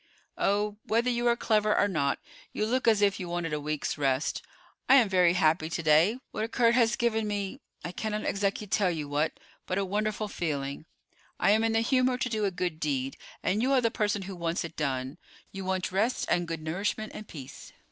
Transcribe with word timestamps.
"Oh, 0.39 0.77
whether 0.87 1.11
you 1.11 1.27
are 1.27 1.35
clever 1.35 1.77
or 1.77 1.87
not, 1.87 2.17
you 2.53 2.65
look 2.65 2.87
as 2.87 3.03
if 3.03 3.19
you 3.19 3.29
wanted 3.29 3.53
a 3.53 3.59
week's 3.59 3.99
rest. 3.99 4.41
I 4.89 4.95
am 4.95 5.07
very 5.07 5.33
happy 5.33 5.69
to 5.69 5.83
day—what 5.83 6.43
occurred 6.43 6.73
has 6.73 6.95
given 6.95 7.27
me—I 7.27 7.91
cannot 7.91 8.25
exactly 8.25 8.65
tell 8.65 8.89
you 8.89 9.07
what, 9.07 9.39
but 9.67 9.77
a 9.77 9.85
wonderful 9.85 10.27
feeling. 10.27 10.85
I 11.39 11.51
am 11.51 11.63
in 11.63 11.73
the 11.73 11.81
humor 11.81 12.17
to 12.17 12.29
do 12.29 12.45
a 12.45 12.49
good 12.49 12.79
deed, 12.79 13.15
and 13.43 13.61
you 13.61 13.73
are 13.73 13.81
the 13.81 13.91
person 13.91 14.23
who 14.23 14.35
wants 14.35 14.63
it 14.63 14.75
done 14.75 15.17
to. 15.17 15.17
You 15.51 15.65
want 15.65 15.91
rest 15.91 16.25
and 16.29 16.47
good 16.47 16.63
nourishment 16.63 17.11
and 17.13 17.27
peace. 17.27 17.71